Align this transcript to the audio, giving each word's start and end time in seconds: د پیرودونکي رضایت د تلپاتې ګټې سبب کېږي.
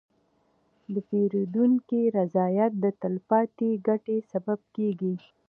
د 0.93 0.95
پیرودونکي 1.09 2.01
رضایت 2.17 2.71
د 2.83 2.85
تلپاتې 3.01 3.69
ګټې 3.87 4.17
سبب 4.31 4.59
کېږي. 4.75 5.13